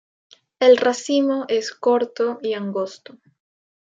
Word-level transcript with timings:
El 0.59 0.77
racimo 0.77 1.45
es 1.47 1.71
corto 1.75 2.39
y 2.41 2.53
angosto. 2.55 3.19